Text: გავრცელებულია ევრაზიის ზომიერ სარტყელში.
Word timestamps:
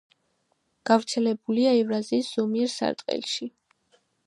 გავრცელებულია 0.89 1.75
ევრაზიის 1.83 2.33
ზომიერ 2.39 2.75
სარტყელში. 2.79 3.51